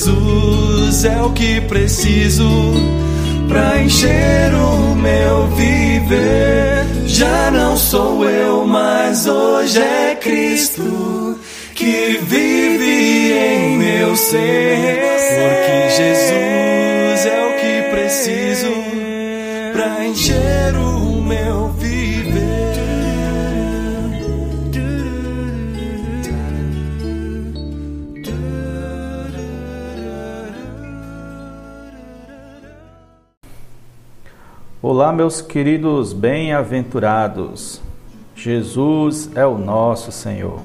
Jesus 0.00 1.04
é 1.04 1.20
o 1.20 1.30
que 1.32 1.60
preciso 1.60 2.48
pra 3.46 3.82
encher 3.82 4.50
o 4.54 4.94
meu 4.94 5.46
viver. 5.48 6.86
Já 7.06 7.50
não 7.50 7.76
sou 7.76 8.24
eu, 8.24 8.64
mas 8.64 9.26
hoje 9.26 9.78
é 9.78 10.16
Cristo 10.18 11.38
que 11.74 12.18
vive 12.22 13.32
em 13.32 13.76
meu 13.76 14.16
ser. 14.16 15.02
Porque 15.36 15.90
Jesus 15.96 17.26
é 17.26 17.44
o 17.44 17.60
que 17.60 17.90
preciso 17.90 18.72
pra 19.74 20.06
encher 20.06 20.76
o 20.76 21.20
meu 21.20 21.74
Olá, 34.82 35.12
meus 35.12 35.42
queridos 35.42 36.14
bem-aventurados. 36.14 37.82
Jesus 38.34 39.30
é 39.36 39.44
o 39.44 39.58
nosso 39.58 40.10
Senhor. 40.10 40.60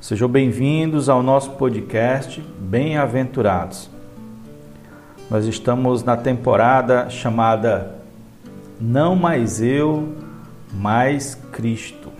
Sejam 0.00 0.28
bem-vindos 0.28 1.08
ao 1.08 1.22
nosso 1.22 1.52
podcast 1.52 2.40
Bem-aventurados. 2.58 3.88
Nós 5.30 5.44
estamos 5.44 6.02
na 6.02 6.16
temporada 6.16 7.08
chamada 7.08 8.00
Não 8.80 9.14
Mais 9.14 9.62
Eu, 9.62 10.16
Mais 10.74 11.36
Cristo. 11.52 12.10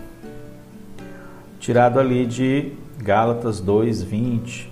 Tirado 1.58 1.98
ali 1.98 2.25
de 2.25 2.72
Gálatas 2.98 3.60
2:20. 3.60 4.70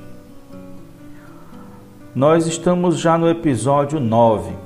Nós 2.15 2.47
estamos 2.47 3.01
já 3.01 3.19
no 3.19 3.29
episódio 3.29 3.99
9 3.99 4.64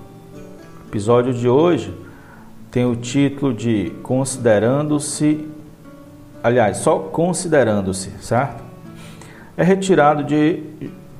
o 0.89 0.91
episódio 0.91 1.35
de 1.35 1.47
hoje 1.47 1.95
tem 2.71 2.87
o 2.87 2.97
título 2.97 3.53
de 3.53 3.91
Considerando-se, 4.03 5.47
aliás, 6.43 6.79
só 6.79 6.99
considerando-se, 6.99 8.11
certo? 8.23 8.65
É 9.55 9.63
retirado 9.63 10.25
de 10.25 10.63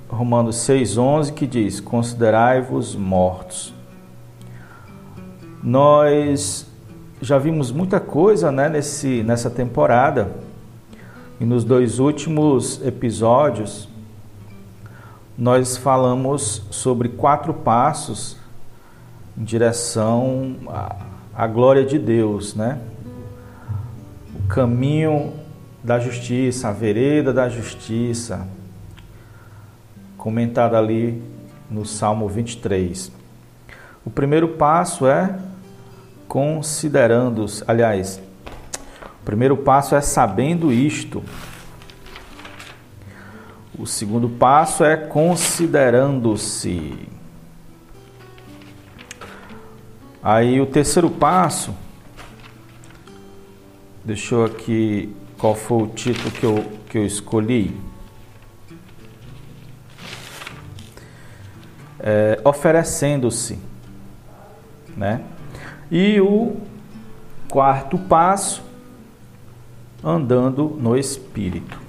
Romanos 0.09 0.57
6,11 0.57 1.35
que 1.35 1.47
diz: 1.47 1.81
Considerai-vos 1.81 2.97
mortos. 2.97 3.75
Nós 5.63 6.67
já 7.21 7.37
vimos 7.37 7.71
muita 7.71 8.01
coisa 8.01 8.51
né, 8.51 8.71
nesse, 8.71 9.23
nessa 9.23 9.51
temporada 9.51 10.33
e 11.39 11.45
nos 11.45 11.63
dois 11.63 11.99
últimos 11.99 12.81
episódios 12.87 13.87
nós 15.37 15.77
falamos 15.77 16.63
sobre 16.71 17.11
quatro 17.11 17.53
passos 17.53 18.38
em 19.39 19.45
direção 19.45 20.57
à, 20.67 20.97
à 21.35 21.47
glória 21.47 21.85
de 21.85 21.99
Deus, 21.99 22.55
né? 22.55 22.81
O 24.35 24.43
caminho 24.49 25.35
da 25.83 25.99
justiça, 26.01 26.69
a 26.69 26.73
vereda 26.73 27.33
da 27.33 27.49
justiça, 27.49 28.47
comentada 30.17 30.77
ali 30.77 31.23
no 31.71 31.87
Salmo 31.87 32.29
23. 32.29 33.13
O 34.05 34.11
primeiro 34.11 34.49
passo 34.49 35.07
é 35.07 35.39
considerando, 36.27 37.47
aliás, 37.67 38.21
o 39.23 39.25
primeiro 39.25 39.57
passo 39.57 39.95
é 39.95 40.01
sabendo 40.01 40.73
isto. 40.73 41.23
O 43.79 43.87
segundo 43.87 44.29
passo 44.29 44.85
é 44.85 44.97
considerando-se. 44.97 47.18
Aí 50.31 50.61
o 50.61 50.67
terceiro 50.67 51.09
passo, 51.09 51.75
deixa 54.05 54.35
eu 54.35 54.45
aqui 54.45 55.17
qual 55.39 55.55
foi 55.55 55.85
o 55.85 55.87
título 55.87 56.31
que 56.31 56.45
eu, 56.45 56.65
que 56.91 56.99
eu 56.99 57.07
escolhi. 57.07 57.75
É, 61.99 62.39
oferecendo-se, 62.45 63.59
né? 64.95 65.23
E 65.91 66.21
o 66.21 66.59
quarto 67.49 67.97
passo, 67.97 68.63
andando 70.05 70.77
no 70.79 70.95
Espírito. 70.95 71.81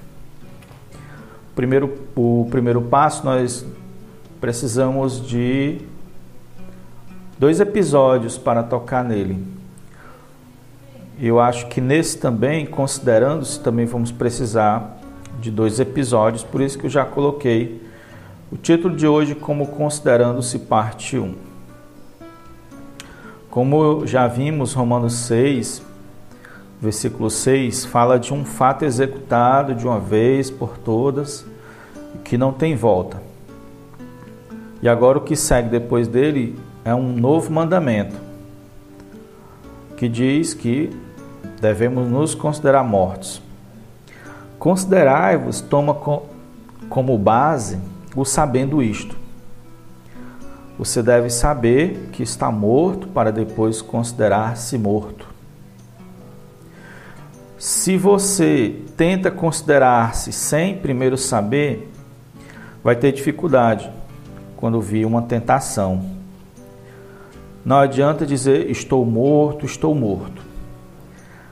Primeiro, 1.53 2.07
o 2.16 2.47
primeiro 2.50 2.81
passo 2.83 3.25
nós 3.25 3.66
precisamos 4.39 5.27
de 5.27 5.88
dois 7.39 7.61
episódios 7.61 8.38
para 8.38 8.61
tocar 8.61 9.01
nele. 9.01 9.41
Eu 11.17 11.39
acho 11.39 11.67
que 11.67 11.79
nesse 11.79 12.17
também, 12.17 12.66
considerando-se, 12.66 13.61
também 13.61 13.85
vamos 13.85 14.11
precisar 14.11 15.00
de 15.39 15.50
dois 15.50 15.79
episódios, 15.79 16.44
por 16.44 16.59
isso 16.59 16.77
que 16.77 16.88
eu 16.88 16.89
já 16.89 17.05
coloquei 17.05 17.81
o 18.51 18.57
título 18.57 18.94
de 18.94 19.07
hoje 19.07 19.35
como 19.35 19.67
Considerando-se 19.67 20.59
Parte 20.59 21.17
1. 21.17 21.33
Como 23.50 24.06
já 24.06 24.27
vimos, 24.27 24.73
Romanos 24.73 25.13
6, 25.13 25.81
versículo 26.81 27.29
6, 27.29 27.85
fala 27.85 28.19
de 28.19 28.33
um 28.33 28.44
fato 28.44 28.83
executado 28.83 29.73
de 29.73 29.85
uma 29.85 30.00
vez 30.00 30.51
por 30.51 30.77
todas, 30.77 31.45
que 32.25 32.38
não 32.38 32.51
tem 32.51 32.75
volta. 32.75 33.21
E 34.81 34.89
agora 34.89 35.17
o 35.17 35.21
que 35.21 35.38
segue 35.38 35.69
depois 35.69 36.07
dele 36.07 36.57
é 36.89 36.95
um 36.95 37.13
novo 37.13 37.51
mandamento 37.53 38.16
que 39.95 40.09
diz 40.09 40.55
que 40.55 40.89
devemos 41.61 42.09
nos 42.09 42.33
considerar 42.33 42.83
mortos. 42.83 43.41
Considerai-vos 44.57 45.61
toma 45.61 45.94
como 46.89 47.17
base 47.17 47.79
o 48.16 48.25
sabendo 48.25 48.81
isto. 48.81 49.16
Você 50.79 51.03
deve 51.03 51.29
saber 51.29 52.09
que 52.11 52.23
está 52.23 52.50
morto 52.51 53.07
para 53.09 53.31
depois 53.31 53.83
considerar-se 53.83 54.75
morto. 54.77 55.27
Se 57.57 57.97
você 57.97 58.81
tenta 58.97 59.29
considerar-se 59.29 60.31
sem 60.31 60.77
primeiro 60.77 61.17
saber, 61.17 61.91
vai 62.83 62.95
ter 62.95 63.11
dificuldade 63.11 63.91
quando 64.57 64.81
vir 64.81 65.06
uma 65.06 65.21
tentação. 65.21 66.19
Não 67.64 67.78
adianta 67.78 68.25
dizer 68.25 68.70
estou 68.70 69.06
morto, 69.06 69.66
estou 69.66 69.94
morto. 69.94 70.42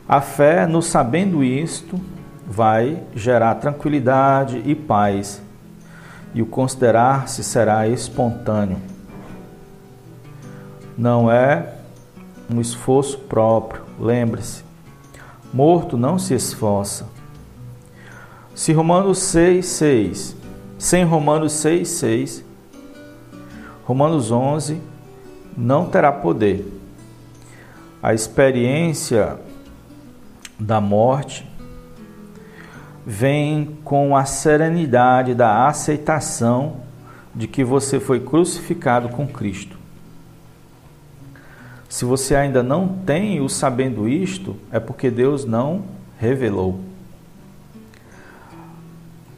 A 0.07 0.22
fé, 0.22 0.66
no 0.66 0.81
sabendo 0.81 1.44
isto, 1.44 2.00
vai 2.47 3.03
gerar 3.13 3.56
tranquilidade 3.56 4.62
e 4.66 4.73
paz, 4.73 5.41
e 6.34 6.41
o 6.41 6.46
considerar-se 6.46 7.44
será 7.44 7.88
espontâneo. 7.88 8.78
Não 10.97 11.29
é 11.29 11.73
um 12.50 12.62
esforço 12.62 13.19
próprio, 13.19 13.84
lembre-se. 14.00 14.63
Morto 15.53 15.97
não 15.97 16.17
se 16.17 16.34
esforça. 16.34 17.06
Se 18.56 18.72
Romanos 18.72 19.19
6, 19.19 19.66
6, 19.66 20.35
sem 20.78 21.03
Romanos 21.03 21.51
6, 21.53 21.88
6, 21.88 22.46
Romanos 23.84 24.31
11, 24.31 24.81
não 25.57 25.90
terá 25.90 26.11
poder. 26.11 26.66
A 28.02 28.14
experiência 28.14 29.40
da 30.59 30.79
morte 30.79 31.49
vem 33.05 33.78
com 33.84 34.16
a 34.16 34.26
serenidade 34.26 35.34
da 35.34 35.67
aceitação 35.67 36.81
de 37.34 37.47
que 37.47 37.64
você 37.64 37.99
foi 37.99 38.20
crucificado 38.20 39.09
com 39.09 39.28
Cristo. 39.28 39.78
Se 41.90 42.03
você 42.03 42.35
ainda 42.35 42.61
não 42.61 42.87
tem 42.87 43.40
o 43.40 43.47
sabendo 43.47 44.08
isto, 44.08 44.58
é 44.72 44.79
porque 44.79 45.09
Deus 45.09 45.46
não 45.46 45.85
revelou. 46.20 46.81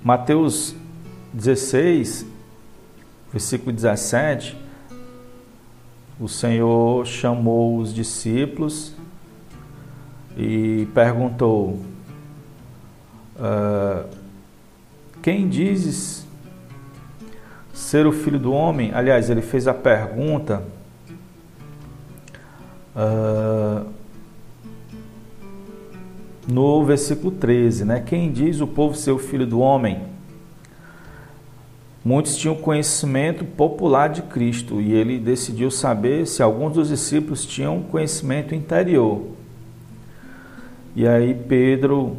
Mateus 0.03 0.75
16, 1.33 2.25
versículo 3.31 3.71
17, 3.71 4.57
o 6.19 6.27
Senhor 6.27 7.05
chamou 7.05 7.77
os 7.77 7.93
discípulos 7.93 8.93
e 10.37 10.87
perguntou: 10.93 11.79
ah, 13.39 14.05
Quem 15.21 15.47
dizes 15.47 16.27
ser 17.73 18.05
o 18.05 18.11
filho 18.11 18.37
do 18.37 18.51
homem? 18.51 18.91
Aliás, 18.93 19.29
ele 19.29 19.41
fez 19.41 19.67
a 19.67 19.73
pergunta. 19.73 20.61
Uh, 22.95 23.87
no 26.45 26.83
versículo 26.83 27.31
13, 27.31 27.85
né? 27.85 28.03
Quem 28.05 28.31
diz 28.31 28.59
o 28.59 28.67
povo 28.67 28.95
ser 28.95 29.11
o 29.11 29.19
filho 29.19 29.45
do 29.45 29.59
homem? 29.59 30.08
Muitos 32.03 32.35
tinham 32.35 32.55
conhecimento 32.55 33.43
popular 33.43 34.09
de 34.09 34.21
Cristo 34.21 34.81
e 34.81 34.93
ele 34.93 35.19
decidiu 35.19 35.69
saber 35.69 36.25
se 36.25 36.41
alguns 36.41 36.73
dos 36.73 36.89
discípulos 36.89 37.45
tinham 37.45 37.81
conhecimento 37.83 38.55
interior. 38.55 39.21
E 40.95 41.07
aí 41.07 41.33
Pedro 41.33 42.17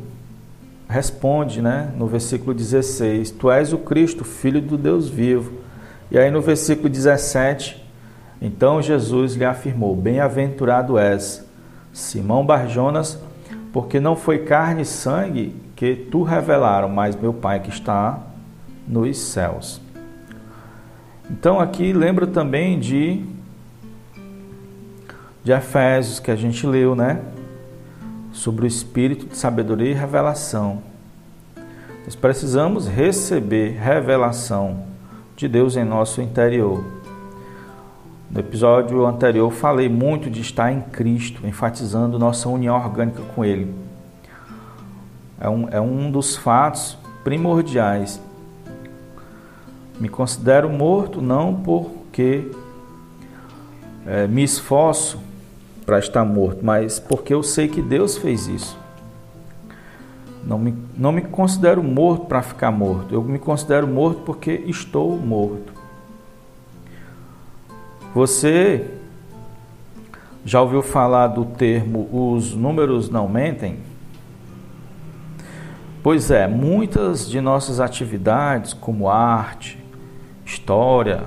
responde, 0.88 1.62
né, 1.62 1.92
no 1.96 2.06
versículo 2.06 2.54
16: 2.54 3.30
Tu 3.30 3.50
és 3.50 3.72
o 3.72 3.78
Cristo, 3.78 4.24
filho 4.24 4.60
do 4.60 4.76
Deus 4.76 5.08
vivo. 5.08 5.52
E 6.10 6.18
aí 6.18 6.30
no 6.30 6.40
versículo 6.40 6.88
17, 6.88 7.84
então 8.40 8.82
Jesus 8.82 9.34
lhe 9.34 9.44
afirmou: 9.44 9.94
Bem-aventurado 9.94 10.98
és, 10.98 11.44
Simão 11.92 12.44
Barjonas, 12.44 13.18
porque 13.72 14.00
não 14.00 14.16
foi 14.16 14.40
carne 14.40 14.82
e 14.82 14.86
sangue 14.86 15.54
que 15.76 15.94
tu 15.94 16.22
revelaram, 16.22 16.88
mas 16.88 17.16
meu 17.16 17.32
Pai 17.32 17.60
que 17.60 17.70
está 17.70 18.29
nos 18.90 19.16
céus. 19.18 19.80
Então 21.30 21.60
aqui 21.60 21.92
lembra 21.92 22.26
também 22.26 22.78
de 22.78 23.24
de 25.42 25.52
Efésios 25.52 26.20
que 26.20 26.30
a 26.30 26.36
gente 26.36 26.66
leu, 26.66 26.94
né? 26.94 27.22
Sobre 28.32 28.64
o 28.64 28.68
espírito 28.68 29.26
de 29.26 29.36
sabedoria 29.36 29.90
e 29.90 29.94
revelação. 29.94 30.82
Nós 32.04 32.14
precisamos 32.14 32.86
receber 32.86 33.78
revelação 33.78 34.84
de 35.36 35.48
Deus 35.48 35.76
em 35.76 35.84
nosso 35.84 36.20
interior. 36.20 36.84
No 38.30 38.38
episódio 38.38 39.06
anterior, 39.06 39.50
falei 39.50 39.88
muito 39.88 40.30
de 40.30 40.40
estar 40.40 40.70
em 40.70 40.80
Cristo, 40.80 41.46
enfatizando 41.46 42.18
nossa 42.18 42.48
união 42.48 42.76
orgânica 42.76 43.22
com 43.34 43.44
Ele. 43.44 43.74
É 45.40 45.48
um, 45.48 45.68
é 45.70 45.80
um 45.80 46.10
dos 46.10 46.36
fatos 46.36 46.98
primordiais. 47.24 48.20
Me 50.00 50.08
considero 50.08 50.70
morto 50.70 51.20
não 51.20 51.54
porque 51.54 52.50
é, 54.06 54.26
me 54.26 54.42
esforço 54.42 55.20
para 55.84 55.98
estar 55.98 56.24
morto, 56.24 56.64
mas 56.64 56.98
porque 56.98 57.34
eu 57.34 57.42
sei 57.42 57.68
que 57.68 57.82
Deus 57.82 58.16
fez 58.16 58.46
isso. 58.46 58.78
Não 60.42 60.58
me, 60.58 60.74
não 60.96 61.12
me 61.12 61.20
considero 61.20 61.82
morto 61.82 62.24
para 62.24 62.40
ficar 62.40 62.70
morto, 62.70 63.14
eu 63.14 63.22
me 63.22 63.38
considero 63.38 63.86
morto 63.86 64.22
porque 64.22 64.52
estou 64.66 65.18
morto. 65.18 65.72
Você 68.14 68.90
já 70.44 70.62
ouviu 70.62 70.82
falar 70.82 71.26
do 71.26 71.44
termo 71.44 72.08
os 72.10 72.54
números 72.54 73.10
não 73.10 73.28
mentem? 73.28 73.78
Pois 76.02 76.30
é, 76.30 76.48
muitas 76.48 77.28
de 77.28 77.40
nossas 77.40 77.78
atividades, 77.78 78.72
como 78.72 79.10
arte, 79.10 79.79
história, 80.50 81.22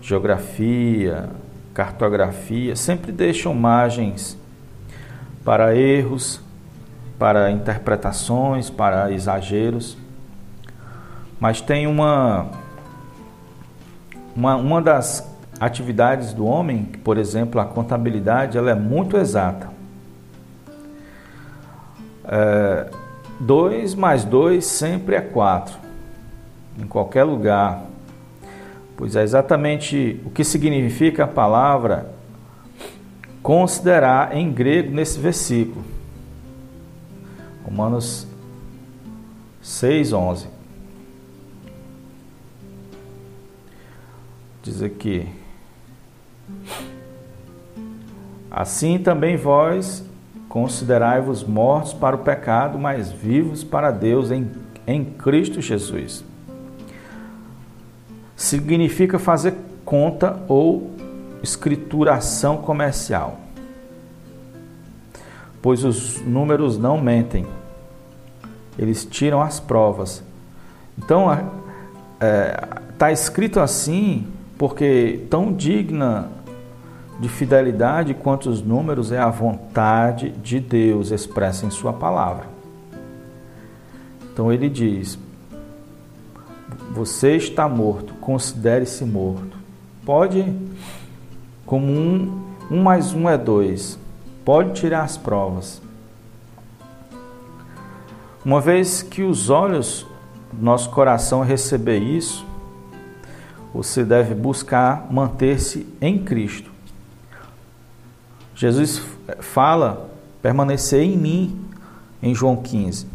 geografia, 0.00 1.28
cartografia, 1.74 2.74
sempre 2.74 3.12
deixam 3.12 3.52
margens 3.52 4.36
para 5.44 5.76
erros, 5.76 6.40
para 7.18 7.50
interpretações, 7.50 8.70
para 8.70 9.12
exageros. 9.12 9.98
Mas 11.38 11.60
tem 11.60 11.86
uma, 11.86 12.46
uma, 14.34 14.56
uma 14.56 14.80
das 14.80 15.30
atividades 15.60 16.32
do 16.32 16.46
homem, 16.46 16.84
por 17.04 17.18
exemplo, 17.18 17.60
a 17.60 17.64
contabilidade, 17.66 18.56
ela 18.56 18.70
é 18.70 18.74
muito 18.74 19.18
exata. 19.18 19.68
2 23.38 23.92
é, 23.92 23.96
mais 23.96 24.24
2 24.24 24.64
sempre 24.64 25.14
é 25.14 25.20
4, 25.20 25.76
em 26.80 26.86
qualquer 26.86 27.24
lugar. 27.24 27.85
Pois 28.96 29.14
é 29.14 29.22
exatamente 29.22 30.20
o 30.24 30.30
que 30.30 30.42
significa 30.42 31.24
a 31.24 31.28
palavra 31.28 32.10
considerar 33.42 34.34
em 34.34 34.50
grego 34.50 34.90
nesse 34.90 35.18
versículo. 35.18 35.84
Romanos 37.64 38.26
6, 39.60 40.12
11. 40.12 40.48
Diz 44.62 44.82
aqui. 44.82 45.28
Assim 48.50 48.98
também 48.98 49.36
vós 49.36 50.04
considerai-vos 50.48 51.44
mortos 51.44 51.92
para 51.92 52.16
o 52.16 52.20
pecado, 52.20 52.78
mas 52.78 53.12
vivos 53.12 53.62
para 53.62 53.90
Deus 53.90 54.30
em, 54.30 54.50
em 54.86 55.04
Cristo 55.04 55.60
Jesus. 55.60 56.24
Significa 58.36 59.18
fazer 59.18 59.54
conta 59.84 60.38
ou 60.46 60.90
escrituração 61.42 62.58
comercial, 62.58 63.38
pois 65.62 65.84
os 65.84 66.20
números 66.20 66.76
não 66.76 67.00
mentem, 67.00 67.46
eles 68.78 69.04
tiram 69.04 69.40
as 69.40 69.58
provas. 69.58 70.22
Então, 70.98 71.32
está 71.32 71.46
é, 72.20 72.68
tá 72.98 73.12
escrito 73.12 73.60
assim 73.60 74.26
porque 74.58 75.26
tão 75.30 75.52
digna 75.52 76.30
de 77.18 77.28
fidelidade 77.28 78.14
quanto 78.14 78.50
os 78.50 78.62
números 78.62 79.12
é 79.12 79.18
a 79.18 79.30
vontade 79.30 80.30
de 80.30 80.60
Deus 80.60 81.10
expressa 81.10 81.66
em 81.66 81.70
Sua 81.70 81.92
palavra. 81.92 82.46
Então 84.32 84.52
ele 84.52 84.68
diz: 84.68 85.18
Você 86.92 87.36
está 87.36 87.68
morto, 87.68 88.14
considere-se 88.26 89.04
morto. 89.04 89.56
Pode, 90.04 90.52
como 91.64 91.86
um, 91.86 92.44
um 92.68 92.82
mais 92.82 93.12
um 93.12 93.28
é 93.28 93.38
dois, 93.38 93.96
pode 94.44 94.72
tirar 94.72 95.04
as 95.04 95.16
provas. 95.16 95.80
Uma 98.44 98.60
vez 98.60 99.00
que 99.00 99.22
os 99.22 99.48
olhos 99.48 100.04
do 100.52 100.60
nosso 100.60 100.90
coração 100.90 101.44
receber 101.44 102.00
isso, 102.00 102.44
você 103.72 104.04
deve 104.04 104.34
buscar 104.34 105.06
manter-se 105.08 105.86
em 106.00 106.18
Cristo. 106.18 106.72
Jesus 108.56 109.00
fala 109.38 110.10
permanecer 110.42 111.00
em 111.00 111.16
mim 111.16 111.64
em 112.20 112.34
João 112.34 112.56
15. 112.56 113.06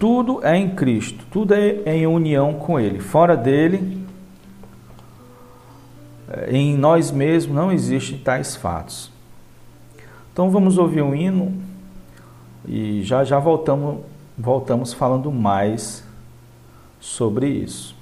Tudo 0.00 0.42
é 0.42 0.56
em 0.56 0.70
Cristo, 0.70 1.26
tudo 1.30 1.52
é 1.52 1.82
em 1.94 2.06
união 2.06 2.54
com 2.54 2.80
Ele. 2.80 3.00
Fora 3.00 3.36
dele, 3.36 4.02
eh, 6.30 6.56
em 6.56 6.74
nós 6.74 7.10
mesmos 7.10 7.54
não 7.54 7.70
existem 7.70 8.16
tais 8.16 8.56
fatos. 8.56 9.12
Então 10.32 10.48
vamos 10.48 10.78
ouvir 10.78 11.02
um 11.02 11.14
hino 11.14 11.52
e 12.66 13.02
já 13.02 13.24
já 13.24 13.38
voltamos 13.38 13.98
voltamos 14.38 14.94
falando 14.94 15.30
mais 15.30 16.02
sobre 16.98 17.48
isso. 17.48 17.99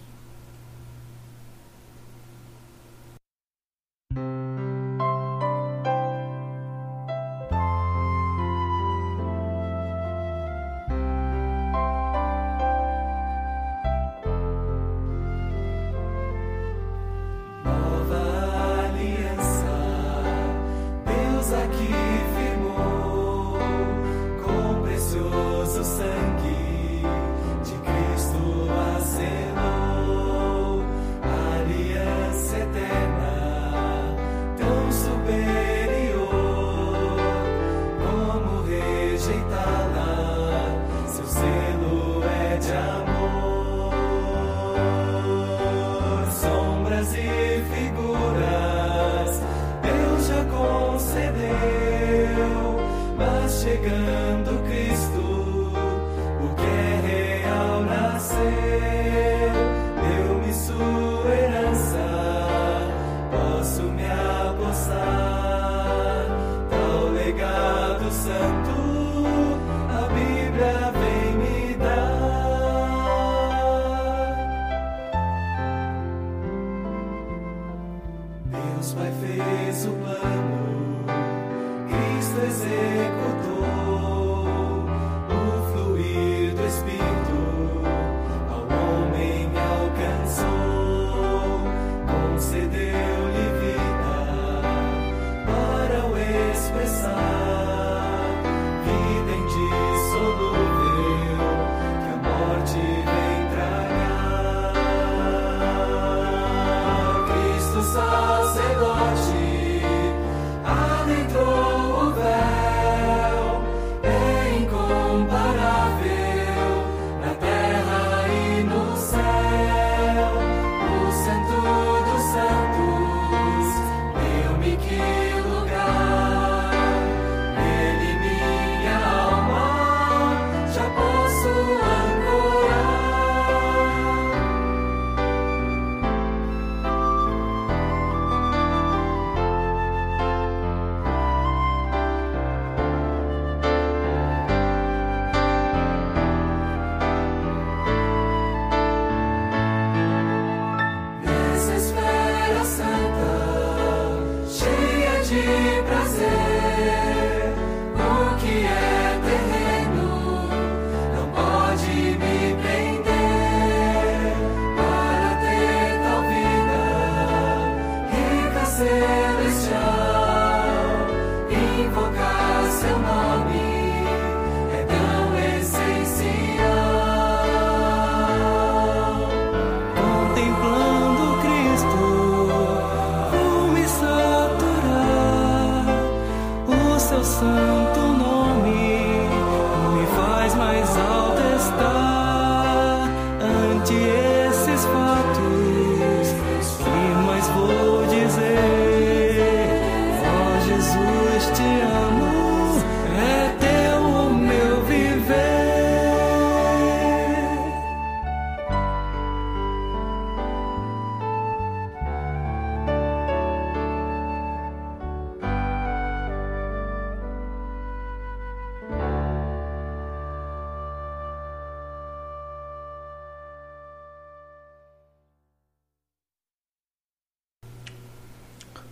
you. 155.44 155.67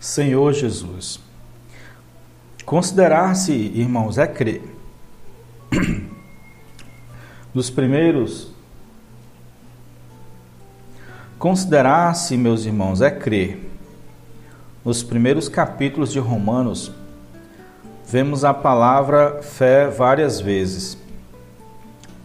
Senhor 0.07 0.53
Jesus. 0.53 1.19
Considerar-se, 2.65 3.53
irmãos, 3.53 4.19
é 4.19 4.27
crer. 4.29 4.63
Dos 7.53 7.71
primeiros. 7.71 8.53
Considerar-se, 11.41 12.37
meus 12.37 12.65
irmãos, 12.65 13.01
é 13.01 13.11
crer. 13.11 13.69
Nos 14.85 15.03
primeiros 15.03 15.49
capítulos 15.49 16.13
de 16.13 16.21
Romanos, 16.21 16.93
vemos 18.07 18.45
a 18.45 18.55
palavra 18.55 19.43
fé 19.43 19.89
várias 19.89 20.41
vezes. 20.41 20.97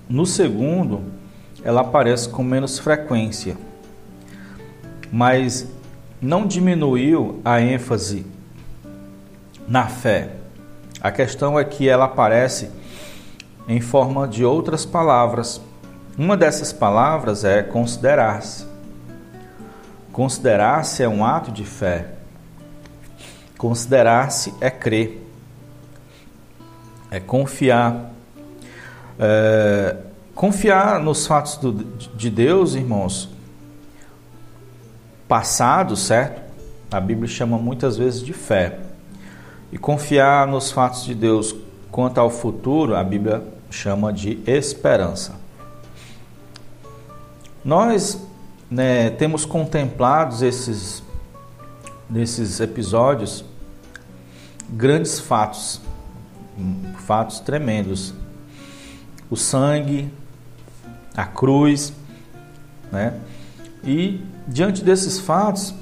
No 0.07 0.27
segundo, 0.27 1.01
ela 1.63 1.81
aparece 1.81 2.29
com 2.29 2.43
menos 2.43 2.77
frequência, 2.77 3.57
mas 5.11 5.67
não 6.21 6.45
diminuiu 6.45 7.41
a 7.43 7.59
ênfase 7.59 8.25
na 9.67 9.87
fé. 9.87 10.33
A 11.01 11.11
questão 11.11 11.59
é 11.59 11.63
que 11.65 11.89
ela 11.89 12.05
aparece 12.05 12.69
em 13.67 13.81
forma 13.81 14.27
de 14.27 14.45
outras 14.45 14.85
palavras. 14.85 15.59
Uma 16.17 16.37
dessas 16.37 16.71
palavras 16.71 17.43
é 17.43 17.63
considerar-se. 17.63 18.67
Considerar-se 20.11 21.01
é 21.01 21.09
um 21.09 21.25
ato 21.25 21.51
de 21.51 21.65
fé. 21.65 22.09
Considerar-se 23.57 24.53
é 24.59 24.69
crer, 24.69 25.25
é 27.09 27.19
confiar. 27.19 28.11
É, 29.19 29.97
confiar 30.35 30.99
nos 30.99 31.25
fatos 31.25 31.57
do, 31.57 31.71
de 31.73 32.29
Deus, 32.29 32.75
irmãos, 32.75 33.29
passado, 35.31 35.95
certo? 35.95 36.41
A 36.91 36.99
Bíblia 36.99 37.25
chama 37.25 37.57
muitas 37.57 37.95
vezes 37.95 38.21
de 38.21 38.33
fé. 38.33 38.79
E 39.71 39.77
confiar 39.77 40.45
nos 40.45 40.73
fatos 40.73 41.05
de 41.05 41.15
Deus 41.15 41.55
quanto 41.89 42.17
ao 42.17 42.29
futuro, 42.29 42.97
a 42.97 43.01
Bíblia 43.01 43.41
chama 43.69 44.11
de 44.11 44.43
esperança. 44.45 45.35
Nós 47.63 48.21
né, 48.69 49.09
temos 49.11 49.45
contemplado 49.45 50.43
esses, 50.45 51.01
nesses 52.09 52.59
episódios 52.59 53.45
grandes 54.69 55.17
fatos, 55.17 55.79
fatos 57.05 57.39
tremendos. 57.39 58.13
O 59.29 59.37
sangue, 59.37 60.11
a 61.15 61.25
cruz, 61.25 61.93
né? 62.91 63.13
E 63.83 64.23
diante 64.47 64.83
desses 64.83 65.19
fatos, 65.19 65.73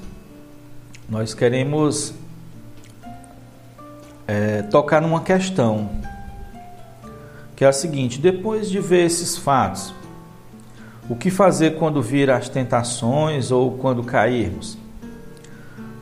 nós 1.08 1.34
queremos 1.34 2.14
é, 4.26 4.62
tocar 4.62 5.02
numa 5.02 5.20
questão, 5.20 5.90
que 7.54 7.64
é 7.64 7.68
a 7.68 7.72
seguinte: 7.72 8.18
depois 8.18 8.70
de 8.70 8.80
ver 8.80 9.04
esses 9.04 9.36
fatos, 9.36 9.92
o 11.08 11.16
que 11.16 11.30
fazer 11.30 11.76
quando 11.76 12.00
vir 12.00 12.30
as 12.30 12.48
tentações 12.48 13.50
ou 13.50 13.72
quando 13.72 14.02
cairmos? 14.02 14.78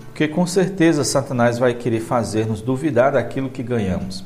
Porque 0.04 0.28
com 0.28 0.46
certeza 0.46 1.02
Satanás 1.04 1.58
vai 1.58 1.74
querer 1.74 2.00
fazer-nos 2.00 2.60
duvidar 2.60 3.12
daquilo 3.12 3.48
que 3.48 3.62
ganhamos. 3.62 4.24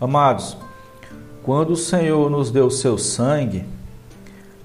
Amados, 0.00 0.56
quando 1.42 1.70
o 1.70 1.76
Senhor 1.76 2.30
nos 2.30 2.50
deu 2.50 2.66
o 2.66 2.70
seu 2.70 2.96
sangue, 2.96 3.64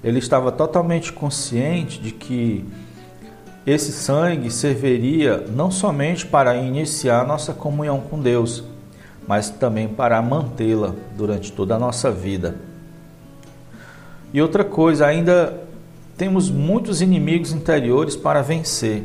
ele 0.04 0.18
estava 0.18 0.52
totalmente 0.52 1.10
consciente 1.10 1.98
de 1.98 2.12
que 2.12 2.64
esse 3.66 3.90
sangue 3.90 4.50
serviria 4.50 5.46
não 5.48 5.70
somente 5.70 6.26
para 6.26 6.54
iniciar 6.56 7.26
nossa 7.26 7.54
comunhão 7.54 8.02
com 8.02 8.20
Deus, 8.20 8.62
mas 9.26 9.48
também 9.48 9.88
para 9.88 10.20
mantê-la 10.20 10.94
durante 11.16 11.50
toda 11.50 11.74
a 11.74 11.78
nossa 11.78 12.10
vida. 12.10 12.56
E 14.34 14.42
outra 14.42 14.62
coisa, 14.62 15.06
ainda 15.06 15.62
temos 16.18 16.50
muitos 16.50 17.00
inimigos 17.00 17.52
interiores 17.52 18.14
para 18.14 18.42
vencer. 18.42 19.04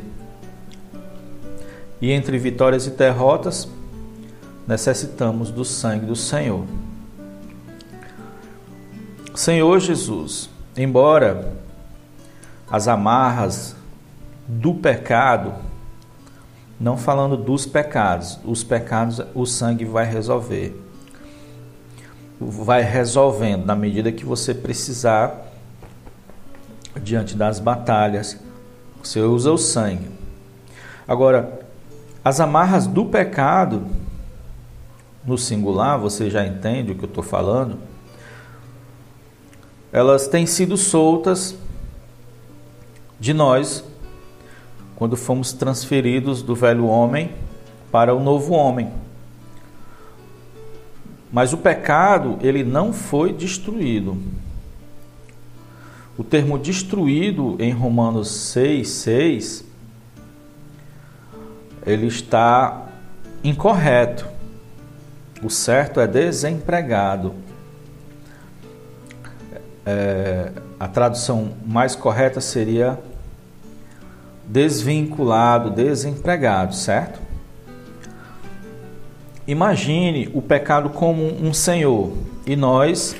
E 1.98 2.10
entre 2.10 2.36
vitórias 2.36 2.86
e 2.86 2.90
derrotas, 2.90 3.66
necessitamos 4.68 5.50
do 5.50 5.64
sangue 5.64 6.04
do 6.04 6.16
Senhor. 6.16 6.64
Senhor 9.34 9.80
Jesus, 9.80 10.50
embora 10.76 11.52
as 12.70 12.88
amarras 12.88 13.74
do 14.46 14.74
pecado 14.74 15.54
não 16.80 16.96
falando 16.96 17.36
dos 17.36 17.66
pecados. 17.66 18.38
Os 18.42 18.64
pecados 18.64 19.20
o 19.34 19.44
sangue 19.44 19.84
vai 19.84 20.06
resolver. 20.06 20.74
Vai 22.40 22.80
resolvendo 22.80 23.66
na 23.66 23.76
medida 23.76 24.10
que 24.10 24.24
você 24.24 24.54
precisar 24.54 25.46
diante 27.02 27.36
das 27.36 27.60
batalhas. 27.60 28.40
Você 29.02 29.20
usa 29.20 29.52
o 29.52 29.58
sangue. 29.58 30.08
Agora, 31.06 31.60
as 32.24 32.40
amarras 32.40 32.86
do 32.86 33.04
pecado 33.04 33.86
no 35.24 35.36
singular, 35.36 35.98
você 35.98 36.30
já 36.30 36.46
entende 36.46 36.92
o 36.92 36.94
que 36.94 37.04
eu 37.04 37.08
estou 37.08 37.22
falando? 37.22 37.78
Elas 39.92 40.28
têm 40.28 40.46
sido 40.46 40.76
soltas 40.76 41.56
de 43.18 43.34
nós 43.34 43.84
quando 44.96 45.16
fomos 45.16 45.52
transferidos 45.52 46.42
do 46.42 46.54
velho 46.54 46.86
homem 46.86 47.32
para 47.90 48.14
o 48.14 48.22
novo 48.22 48.54
homem. 48.54 48.90
Mas 51.32 51.52
o 51.52 51.58
pecado, 51.58 52.38
ele 52.40 52.64
não 52.64 52.92
foi 52.92 53.32
destruído. 53.32 54.16
O 56.18 56.24
termo 56.24 56.58
destruído 56.58 57.56
em 57.58 57.72
Romanos 57.72 58.30
6, 58.30 58.88
6, 58.88 59.64
ele 61.86 62.06
está 62.06 62.88
incorreto. 63.42 64.26
O 65.42 65.48
certo 65.48 65.98
é 65.98 66.06
desempregado. 66.06 67.34
É, 69.84 70.50
a 70.78 70.86
tradução 70.86 71.52
mais 71.66 71.94
correta 71.94 72.40
seria 72.40 72.98
desvinculado, 74.46 75.70
desempregado, 75.70 76.74
certo? 76.74 77.20
Imagine 79.46 80.30
o 80.34 80.42
pecado 80.42 80.90
como 80.90 81.24
um 81.24 81.52
senhor 81.52 82.12
e 82.46 82.56
nós, 82.56 83.16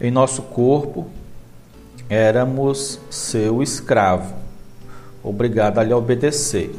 em 0.00 0.10
nosso 0.10 0.42
corpo, 0.42 1.08
éramos 2.08 3.00
seu 3.10 3.62
escravo, 3.62 4.34
obrigado 5.22 5.78
a 5.78 5.84
lhe 5.84 5.92
obedecer. 5.92 6.74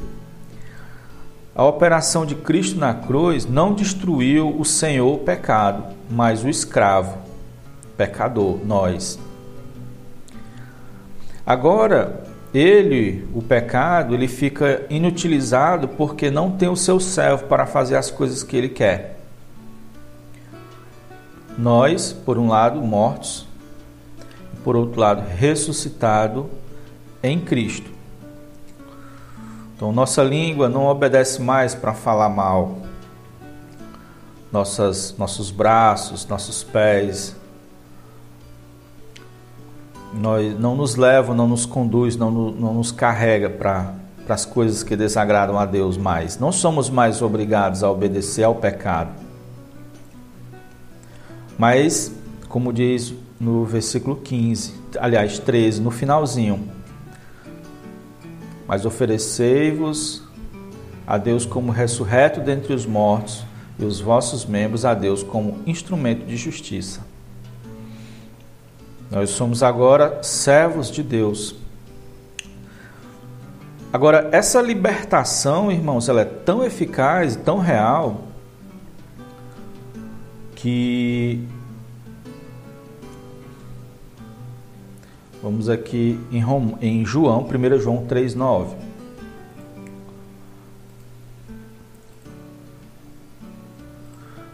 A 1.54 1.66
operação 1.66 2.26
de 2.26 2.36
Cristo 2.36 2.80
na 2.80 2.94
cruz 2.94 3.46
não 3.46 3.74
destruiu 3.74 4.58
o 4.58 4.64
Senhor 4.64 5.20
pecado, 5.20 5.84
mas 6.10 6.44
o 6.44 6.50
escravo, 6.50 7.18
pecador, 8.02 8.58
nós. 8.66 9.20
Agora, 11.46 12.24
ele, 12.52 13.28
o 13.32 13.44
pecado, 13.44 14.16
ele 14.16 14.28
fica 14.28 14.88
inutilizado 14.90 15.88
porque 15.88 16.32
não 16.32 16.50
tem 16.50 16.68
o 16.68 16.76
seu 16.76 17.00
servo 17.00 17.46
para 17.46 17.68
fazer 17.68 17.96
as 17.96 18.10
coisas 18.10 18.42
que 18.42 18.58
ele 18.58 18.70
quer. 18.70 19.20
Nós, 21.56 22.12
por 22.12 22.40
um 22.40 22.48
lado, 22.48 22.82
mortos, 22.82 23.46
por 24.64 24.76
outro 24.76 25.00
lado, 25.00 25.24
ressuscitado 25.38 26.50
em 27.22 27.40
Cristo. 27.40 27.92
Então, 29.76 29.92
nossa 29.92 30.24
língua 30.24 30.68
não 30.68 30.86
obedece 30.86 31.40
mais 31.40 31.76
para 31.76 31.94
falar 31.94 32.30
mal. 32.30 32.80
Nossas, 34.52 35.16
nossos 35.20 35.52
braços, 35.52 36.26
nossos 36.26 36.64
pés, 36.64 37.36
nós, 40.14 40.60
não 40.60 40.76
nos 40.76 40.96
leva, 40.96 41.34
não 41.34 41.48
nos 41.48 41.66
conduz, 41.66 42.16
não, 42.16 42.32
não 42.32 42.74
nos 42.74 42.92
carrega 42.92 43.50
para 43.50 43.94
as 44.28 44.46
coisas 44.46 44.84
que 44.84 44.96
desagradam 44.96 45.58
a 45.58 45.66
Deus 45.66 45.98
mais. 45.98 46.38
Não 46.38 46.52
somos 46.52 46.90
mais 46.90 47.22
obrigados 47.22 47.84
a 47.84 47.90
obedecer 47.90 48.44
ao 48.44 48.56
pecado. 48.56 49.12
Mas, 51.58 52.12
como 52.50 52.74
diz 52.74 53.14
no 53.40 53.66
versículo 53.66 54.16
15, 54.18 54.74
aliás, 55.00 55.40
13, 55.40 55.82
no 55.82 55.92
finalzinho, 55.92 56.68
mas 58.68 58.86
oferecei-vos 58.86 60.24
a 61.06 61.18
Deus 61.18 61.46
como 61.46 61.72
ressurreto 61.72 62.40
dentre 62.40 62.74
os 62.74 62.86
mortos 62.86 63.44
e 63.78 63.84
os 63.84 64.00
vossos 64.00 64.46
membros 64.46 64.86
a 64.86 64.94
Deus 64.94 65.24
como 65.24 65.60
instrumento 65.66 66.26
de 66.26 66.38
justiça. 66.38 67.11
Nós 69.12 69.32
somos 69.32 69.62
agora 69.62 70.24
servos 70.24 70.90
de 70.90 71.04
Deus. 71.04 71.54
Agora, 73.92 74.30
essa 74.32 74.62
libertação, 74.62 75.70
irmãos, 75.70 76.08
ela 76.08 76.22
é 76.22 76.26
tão 76.26 76.64
eficaz 76.64 77.36
tão 77.36 77.60
real 77.60 78.22
que 80.56 81.46
Vamos 85.42 85.70
aqui 85.70 86.20
em, 86.32 86.40
Rom, 86.40 86.78
em 86.80 87.04
João, 87.04 87.44
1 87.44 87.80
João 87.80 88.06
3,9. 88.06 88.76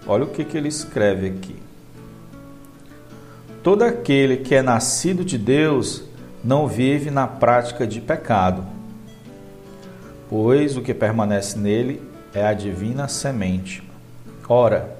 Olha 0.08 0.24
o 0.24 0.28
que, 0.28 0.46
que 0.46 0.58
ele 0.58 0.70
escreve 0.70 1.28
aqui. 1.28 1.67
Todo 3.68 3.84
aquele 3.84 4.38
que 4.38 4.56
é 4.56 4.62
nascido 4.62 5.26
de 5.26 5.38
Deus 5.38 6.06
não 6.42 6.70
vive 6.70 7.12
na 7.12 7.28
prática 7.28 7.86
de 7.86 8.00
pecado, 8.00 8.64
pois 10.30 10.78
o 10.78 10.82
que 10.82 10.94
permanece 10.94 11.60
nele 11.60 12.02
é 12.34 12.48
a 12.48 12.54
divina 12.54 13.10
semente. 13.10 13.84
Ora, 14.48 14.98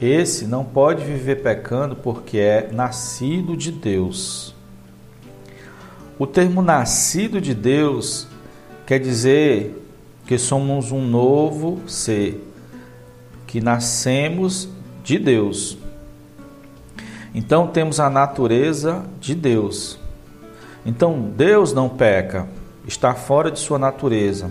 esse 0.00 0.46
não 0.46 0.64
pode 0.64 1.04
viver 1.04 1.42
pecando 1.42 1.96
porque 1.96 2.38
é 2.38 2.68
nascido 2.70 3.56
de 3.56 3.72
Deus. 3.72 4.54
O 6.16 6.28
termo 6.28 6.62
nascido 6.62 7.40
de 7.40 7.52
Deus 7.52 8.28
quer 8.86 9.00
dizer 9.00 9.84
que 10.24 10.38
somos 10.38 10.92
um 10.92 11.04
novo 11.04 11.80
ser, 11.88 12.48
que 13.44 13.60
nascemos 13.60 14.68
de 15.02 15.18
Deus. 15.18 15.82
Então 17.34 17.66
temos 17.66 17.98
a 17.98 18.08
natureza 18.08 19.02
de 19.18 19.34
Deus. 19.34 19.98
Então 20.86 21.20
Deus 21.20 21.72
não 21.72 21.88
peca, 21.88 22.46
está 22.86 23.12
fora 23.12 23.50
de 23.50 23.58
sua 23.58 23.78
natureza. 23.78 24.50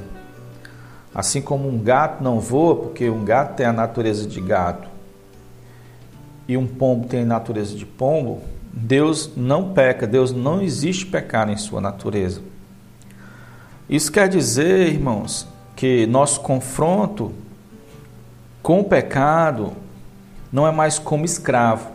Assim 1.16 1.42
como 1.42 1.70
um 1.70 1.80
gato 1.80 2.22
não 2.22 2.42
voa, 2.42 2.76
porque 2.76 3.10
um 3.10 3.24
gato 3.24 3.56
tem 3.56 3.66
a 3.66 3.72
natureza 3.72 4.28
de 4.28 4.42
gato 4.42 4.90
e 6.46 6.58
um 6.58 6.68
pombo 6.68 7.08
tem 7.08 7.22
a 7.22 7.26
natureza 7.26 7.74
de 7.74 7.86
pombo, 7.86 8.42
Deus 8.74 9.32
não 9.38 9.72
peca, 9.72 10.06
Deus 10.06 10.34
não 10.34 10.62
existe 10.62 11.06
pecado 11.06 11.52
em 11.52 11.58
sua 11.58 11.80
natureza. 11.80 12.42
Isso 13.88 14.12
quer 14.12 14.28
dizer, 14.28 14.90
irmãos, 14.90 15.48
que 15.76 16.06
nosso 16.08 16.42
confronto 16.42 17.32
com 18.62 18.82
o 18.82 18.84
pecado 18.84 19.72
não 20.52 20.68
é 20.68 20.72
mais 20.72 21.00
como 21.00 21.24
escravo 21.24 21.93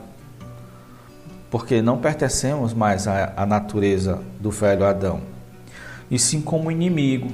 porque 1.51 1.81
não 1.81 1.99
pertencemos 1.99 2.75
mais 2.75 3.09
à, 3.09 3.33
à 3.37 3.47
natureza 3.47 4.21
do 4.39 4.51
velho 4.51 4.85
Adão, 4.85 5.21
e 6.11 6.19
sim 6.19 6.41
como 6.41 6.71
inimigo. 6.71 7.31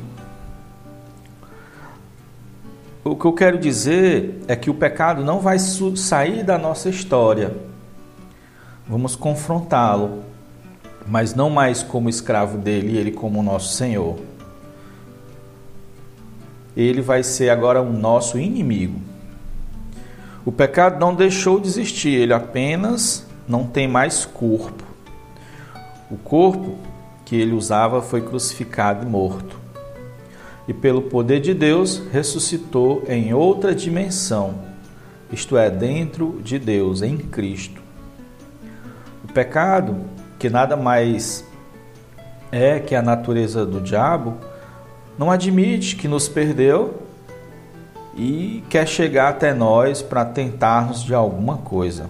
O 3.04 3.14
que 3.16 3.26
eu 3.26 3.32
quero 3.32 3.58
dizer 3.58 4.42
é 4.48 4.56
que 4.56 4.70
o 4.70 4.74
pecado 4.74 5.22
não 5.22 5.38
vai 5.38 5.58
sair 5.58 6.42
da 6.42 6.56
nossa 6.56 6.88
história. 6.88 7.54
Vamos 8.88 9.14
confrontá-lo, 9.14 10.22
mas 11.06 11.34
não 11.34 11.50
mais 11.50 11.82
como 11.82 12.08
escravo 12.08 12.56
dele, 12.56 12.96
ele 12.96 13.12
como 13.12 13.42
nosso 13.42 13.74
Senhor. 13.74 14.18
Ele 16.74 17.02
vai 17.02 17.22
ser 17.22 17.50
agora 17.50 17.82
o 17.82 17.92
nosso 17.92 18.38
inimigo. 18.38 19.00
O 20.44 20.52
pecado 20.52 20.98
não 20.98 21.14
deixou 21.14 21.60
de 21.60 21.68
existir, 21.68 22.14
ele 22.14 22.32
apenas 22.32 23.26
não 23.46 23.64
tem 23.64 23.86
mais 23.86 24.24
corpo. 24.24 24.84
O 26.10 26.16
corpo 26.16 26.76
que 27.24 27.36
ele 27.36 27.52
usava 27.52 28.02
foi 28.02 28.20
crucificado 28.20 29.06
e 29.06 29.08
morto. 29.08 29.58
E 30.66 30.72
pelo 30.72 31.02
poder 31.02 31.40
de 31.40 31.52
Deus 31.52 32.02
ressuscitou 32.10 33.04
em 33.08 33.34
outra 33.34 33.74
dimensão, 33.74 34.54
isto 35.30 35.56
é, 35.56 35.68
dentro 35.68 36.40
de 36.42 36.58
Deus, 36.58 37.02
em 37.02 37.18
Cristo. 37.18 37.82
O 39.22 39.32
pecado, 39.32 39.96
que 40.38 40.48
nada 40.48 40.76
mais 40.76 41.44
é 42.50 42.78
que 42.78 42.94
a 42.94 43.02
natureza 43.02 43.66
do 43.66 43.80
diabo, 43.80 44.38
não 45.18 45.30
admite 45.30 45.96
que 45.96 46.08
nos 46.08 46.28
perdeu 46.28 47.02
e 48.16 48.62
quer 48.70 48.86
chegar 48.86 49.30
até 49.30 49.52
nós 49.52 50.00
para 50.00 50.24
tentar-nos 50.24 51.02
de 51.02 51.14
alguma 51.14 51.58
coisa 51.58 52.08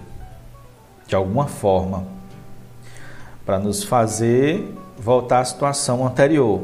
de 1.07 1.15
alguma 1.15 1.47
forma, 1.47 2.03
para 3.45 3.59
nos 3.59 3.83
fazer 3.83 4.73
voltar 4.97 5.39
à 5.39 5.45
situação 5.45 6.05
anterior. 6.05 6.61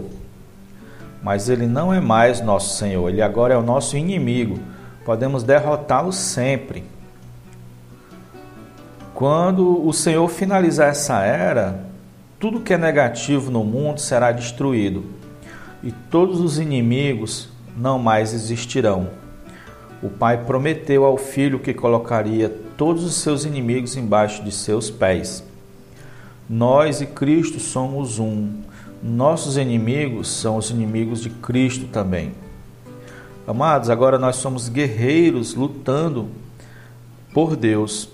mas 1.23 1.49
ele 1.49 1.67
não 1.67 1.93
é 1.93 1.99
mais 1.99 2.41
nosso 2.41 2.75
Senhor, 2.77 3.07
ele 3.07 3.21
agora 3.21 3.53
é 3.53 3.57
o 3.57 3.61
nosso 3.61 3.95
inimigo. 3.95 4.57
Podemos 5.05 5.43
derrotá-lo 5.43 6.11
sempre. 6.11 6.83
Quando 9.13 9.85
o 9.85 9.93
Senhor 9.93 10.27
finalizar 10.27 10.89
essa 10.89 11.21
era, 11.21 11.85
tudo 12.39 12.61
que 12.61 12.73
é 12.73 12.77
negativo 12.77 13.51
no 13.51 13.63
mundo 13.63 13.99
será 13.99 14.31
destruído 14.31 15.03
e 15.83 15.91
todos 15.91 16.39
os 16.39 16.57
inimigos 16.57 17.49
não 17.77 17.99
mais 17.99 18.33
existirão. 18.33 19.09
O 20.01 20.09
Pai 20.09 20.43
prometeu 20.43 21.05
ao 21.05 21.17
Filho 21.17 21.59
que 21.59 21.71
colocaria 21.71 22.49
todos 22.81 23.03
os 23.03 23.13
seus 23.13 23.45
inimigos 23.45 23.95
embaixo 23.95 24.43
de 24.43 24.51
seus 24.51 24.89
pés. 24.89 25.43
Nós 26.49 26.99
e 26.99 27.05
Cristo 27.05 27.59
somos 27.59 28.17
um. 28.17 28.53
Nossos 29.03 29.55
inimigos 29.55 30.27
são 30.27 30.57
os 30.57 30.71
inimigos 30.71 31.21
de 31.21 31.29
Cristo 31.29 31.85
também. 31.85 32.31
Amados, 33.45 33.87
agora 33.87 34.17
nós 34.17 34.37
somos 34.37 34.67
guerreiros 34.67 35.53
lutando 35.53 36.29
por 37.31 37.55
Deus. 37.55 38.09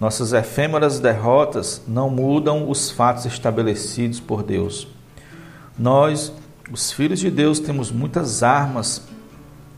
Nossas 0.00 0.32
efêmeras 0.32 0.98
derrotas 0.98 1.82
não 1.86 2.08
mudam 2.08 2.70
os 2.70 2.90
fatos 2.90 3.26
estabelecidos 3.26 4.18
por 4.18 4.42
Deus. 4.42 4.88
Nós, 5.78 6.32
os 6.72 6.90
filhos 6.92 7.20
de 7.20 7.30
Deus, 7.30 7.60
temos 7.60 7.92
muitas 7.92 8.42
armas 8.42 9.02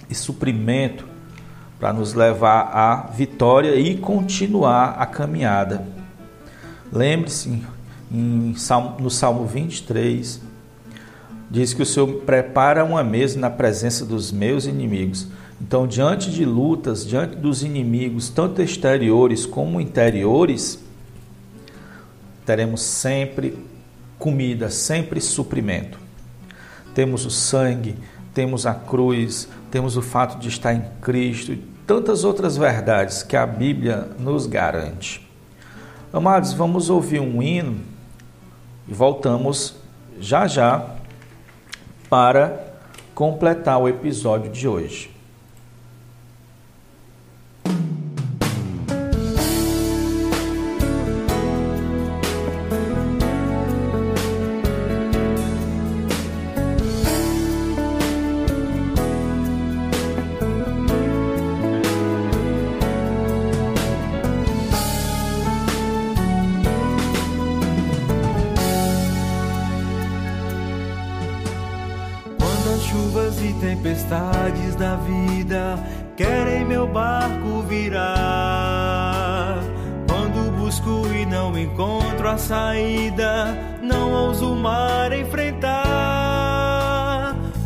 e 0.08 0.14
suprimento 0.14 1.13
para 1.84 1.92
nos 1.92 2.14
levar 2.14 2.70
à 2.72 3.10
vitória 3.12 3.74
e 3.74 3.94
continuar 3.94 4.96
a 4.98 5.04
caminhada. 5.04 5.86
Lembre-se, 6.90 7.62
no 8.10 9.10
Salmo 9.10 9.44
23, 9.44 10.40
diz 11.50 11.74
que 11.74 11.82
o 11.82 11.84
Senhor 11.84 12.22
prepara 12.22 12.82
uma 12.86 13.04
mesa 13.04 13.38
na 13.38 13.50
presença 13.50 14.06
dos 14.06 14.32
meus 14.32 14.64
inimigos. 14.64 15.28
Então, 15.60 15.86
diante 15.86 16.30
de 16.30 16.46
lutas, 16.46 17.06
diante 17.06 17.36
dos 17.36 17.62
inimigos, 17.62 18.30
tanto 18.30 18.62
exteriores 18.62 19.44
como 19.44 19.78
interiores, 19.78 20.82
teremos 22.46 22.80
sempre 22.80 23.58
comida, 24.18 24.70
sempre 24.70 25.20
suprimento. 25.20 25.98
Temos 26.94 27.26
o 27.26 27.30
sangue, 27.30 27.94
temos 28.32 28.64
a 28.64 28.72
cruz, 28.72 29.46
temos 29.70 29.98
o 29.98 30.02
fato 30.02 30.38
de 30.38 30.48
estar 30.48 30.72
em 30.72 30.82
Cristo 31.02 31.73
tantas 31.86 32.24
outras 32.24 32.56
verdades 32.56 33.22
que 33.22 33.36
a 33.36 33.46
Bíblia 33.46 34.08
nos 34.18 34.46
garante. 34.46 35.26
Amados, 36.12 36.52
vamos 36.52 36.90
ouvir 36.90 37.20
um 37.20 37.42
hino 37.42 37.80
e 38.88 38.94
voltamos 38.94 39.76
já 40.18 40.46
já 40.46 40.96
para 42.08 42.74
completar 43.14 43.80
o 43.80 43.88
episódio 43.88 44.50
de 44.50 44.66
hoje. 44.66 45.13
Vida 75.04 75.78
querem 76.16 76.64
meu 76.64 76.86
barco 76.86 77.62
virar. 77.68 79.58
Quando 80.08 80.50
busco 80.56 81.06
e 81.14 81.26
não 81.26 81.56
encontro 81.58 82.28
a 82.28 82.38
saída, 82.38 83.56
não 83.82 84.12
ouso 84.12 84.52
o 84.52 84.56
mar 84.56 85.12
enfrentar. 85.12 85.74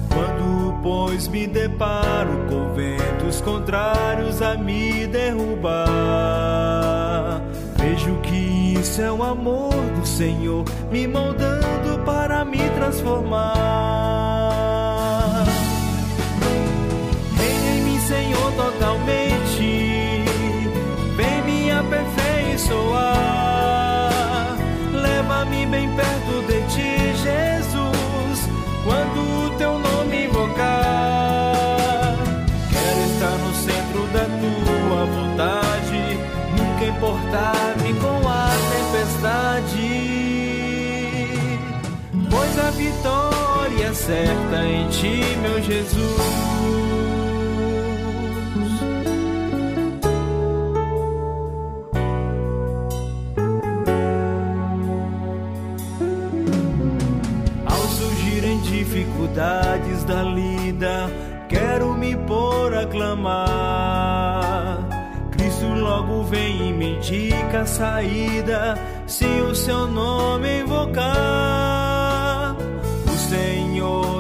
Quando, 0.09 0.79
pois, 0.83 1.29
me 1.29 1.47
deparo 1.47 2.47
com 2.49 2.75
ventos 2.75 3.41
contrários 3.41 4.43
a 4.43 4.57
me 4.57 5.07
derrubar, 5.07 5.81
vejo 7.77 8.17
que 8.23 8.75
isso 8.79 9.01
é 9.01 9.13
o 9.13 9.23
amor 9.23 9.75
do 9.99 10.07
Senhor 10.07 10.65
me 10.91 11.07
moldando 11.07 11.99
para 12.05 12.45
me 12.45 12.69
transformar. 12.71 13.98
Certa 44.09 44.65
em 44.65 44.89
ti, 44.89 45.21
meu 45.43 45.63
Jesus. 45.63 46.49
dificuldades 58.63 60.05
da 60.05 60.23
lida, 60.23 61.11
quero 61.49 61.93
me 61.95 62.17
pôr 62.17 62.75
a 62.75 62.87
clamar. 62.87 64.79
Cristo 65.33 65.67
logo 65.67 66.23
vem 66.25 66.71
e 66.71 66.73
me 66.73 66.97
indica 66.97 67.61
a 67.61 67.67
saída, 67.67 68.79
se 69.07 69.27
o 69.27 69.55
seu 69.55 69.87
nome 69.87 70.61
invocar. 70.61 71.28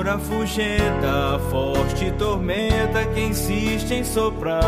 Senhor 0.09 0.15
afugenta 0.15 1.35
a 1.35 1.39
forte 1.51 2.11
tormenta 2.13 3.05
que 3.13 3.21
insiste 3.21 3.93
em 3.93 4.03
soprar. 4.03 4.63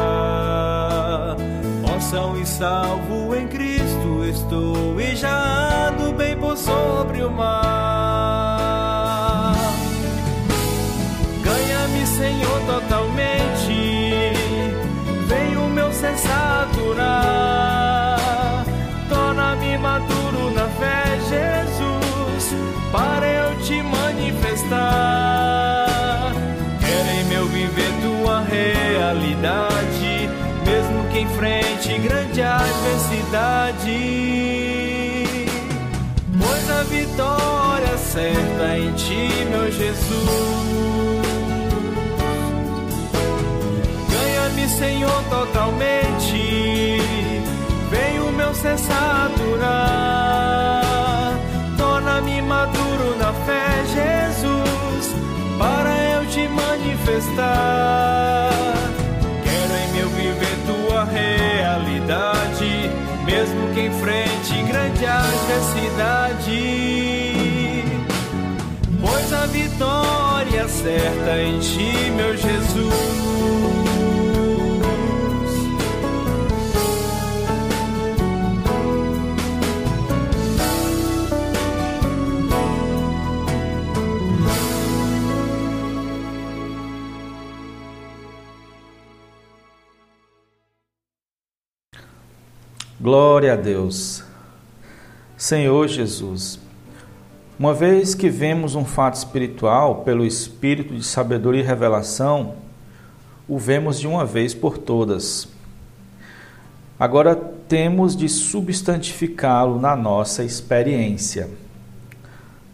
Ó 1.83 2.37
e 2.37 2.44
salvo 2.44 3.35
em 3.35 3.48
Cristo 3.48 4.24
estou 4.24 5.00
e 5.00 5.16
já 5.16 5.88
ando 5.88 6.12
bem 6.12 6.37
por 6.37 6.57
sobre 6.57 7.22
o 7.22 7.31
mar. 7.31 8.50
Senhor, 12.16 12.61
totalmente. 12.66 14.33
Vem 15.26 15.57
o 15.57 15.68
meu 15.68 15.92
ser 15.92 16.16
saturar. 16.16 17.60
Adversidade. 33.31 33.87
Pois 36.38 36.71
a 36.71 36.83
vitória 36.85 37.99
certa 37.99 38.79
em 38.79 38.93
ti, 38.95 39.29
meu 39.51 39.71
Jesus. 39.71 40.71
Senhor, 44.79 45.23
totalmente. 45.29 47.03
Vem 47.90 48.21
o 48.21 48.33
meu 48.33 48.55
ser 48.55 48.79
saturar. 48.79 49.69
Torna-me 51.77 52.40
maduro 52.40 53.14
na 53.19 53.31
fé, 53.45 53.85
Jesus, 53.85 55.14
para 55.59 55.90
eu 56.14 56.25
te 56.29 56.49
manifestar. 56.49 58.30
a 65.11 65.61
cidade, 65.75 66.62
pois 69.01 69.33
a 69.33 69.46
vitória 69.46 70.68
certa 70.68 71.42
em 71.42 71.59
ti, 71.59 72.11
meu 72.16 72.37
Jesus. 72.37 73.20
Glória 93.01 93.55
a 93.55 93.57
Deus. 93.57 94.30
Senhor 95.40 95.88
Jesus, 95.88 96.61
uma 97.59 97.72
vez 97.72 98.14
que 98.14 98.29
vemos 98.29 98.74
um 98.74 98.85
fato 98.85 99.14
espiritual 99.14 100.03
pelo 100.03 100.22
espírito 100.22 100.94
de 100.94 101.03
sabedoria 101.03 101.62
e 101.62 101.66
revelação, 101.66 102.57
o 103.48 103.59
vemos 103.59 103.98
de 103.98 104.07
uma 104.07 104.26
vez 104.26 104.53
por 104.53 104.76
todas. 104.76 105.48
Agora 106.98 107.35
temos 107.35 108.14
de 108.14 108.29
substantificá-lo 108.29 109.81
na 109.81 109.96
nossa 109.96 110.44
experiência. 110.44 111.48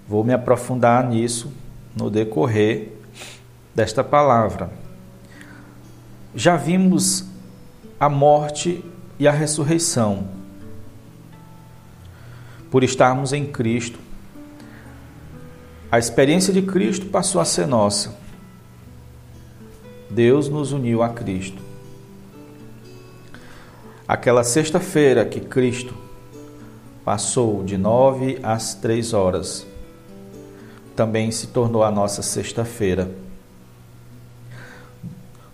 Vou 0.08 0.24
me 0.24 0.32
aprofundar 0.32 1.08
nisso 1.08 1.52
no 1.94 2.10
decorrer 2.10 2.94
desta 3.76 4.02
palavra. 4.02 4.72
Já 6.34 6.56
vimos 6.56 7.26
a 8.00 8.08
morte 8.08 8.84
e 9.20 9.28
a 9.28 9.30
ressurreição. 9.30 10.35
Por 12.76 12.84
estarmos 12.84 13.32
em 13.32 13.46
Cristo, 13.46 13.98
a 15.90 15.98
experiência 15.98 16.52
de 16.52 16.60
Cristo 16.60 17.06
passou 17.06 17.40
a 17.40 17.44
ser 17.46 17.66
nossa. 17.66 18.14
Deus 20.10 20.50
nos 20.50 20.72
uniu 20.72 21.02
a 21.02 21.08
Cristo. 21.08 21.62
Aquela 24.06 24.44
sexta-feira 24.44 25.24
que 25.24 25.40
Cristo 25.40 25.94
passou 27.02 27.64
de 27.64 27.78
nove 27.78 28.38
às 28.42 28.74
três 28.74 29.14
horas, 29.14 29.66
também 30.94 31.30
se 31.30 31.46
tornou 31.46 31.82
a 31.82 31.90
nossa 31.90 32.20
sexta-feira. 32.20 33.10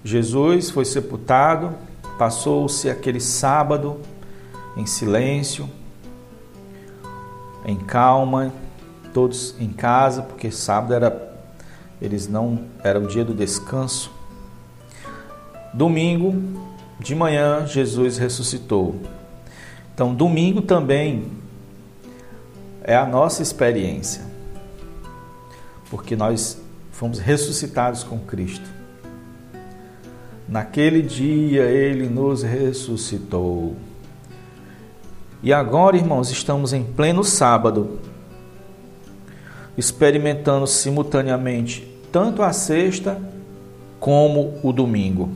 Jesus 0.03 0.71
foi 0.71 0.85
sepultado, 0.85 1.73
Passou-se 2.19 2.91
aquele 2.91 3.21
sábado 3.21 4.01
em 4.77 4.87
silêncio, 4.87 5.71
em 7.65 7.77
calma, 7.77 8.53
todos 9.13 9.55
em 9.61 9.71
casa, 9.71 10.23
porque 10.23 10.51
sábado 10.51 10.95
era 10.95 11.33
eles 12.03 12.27
não 12.27 12.65
era 12.83 12.99
o 12.99 13.07
dia 13.07 13.25
do 13.25 13.33
descanso. 13.33 14.11
Domingo 15.73 16.35
de 16.99 17.15
manhã 17.15 17.65
Jesus 17.65 18.19
ressuscitou. 18.19 18.97
Então, 19.95 20.13
domingo 20.13 20.63
também 20.63 21.31
é 22.83 22.97
a 22.97 23.07
nossa 23.07 23.41
experiência, 23.41 24.23
porque 25.91 26.17
nós 26.17 26.61
fomos 26.91 27.21
ressuscitados 27.21 28.03
com 28.03 28.19
Cristo. 28.19 28.69
Naquele 30.49 31.03
dia 31.03 31.63
ele 31.63 32.09
nos 32.09 32.43
ressuscitou. 32.43 33.77
E 35.43 35.53
agora, 35.53 35.97
irmãos, 35.97 36.31
estamos 36.31 36.73
em 36.73 36.85
pleno 36.85 37.25
sábado, 37.25 37.99
experimentando 39.77 40.69
simultaneamente 40.69 41.89
tanto 42.13 42.43
a 42.43 42.53
sexta 42.53 43.21
como 43.99 44.61
o 44.63 44.73
domingo. 44.73 45.31